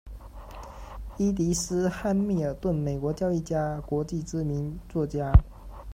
[1.19, 5.31] 伊迪丝·汉密尔顿，美国教育家、国际知名作家。